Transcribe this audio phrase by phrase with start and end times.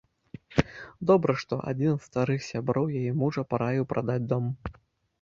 [1.11, 4.53] Добра, што адзін з старых сяброў яе мужа параіў прадаць дом.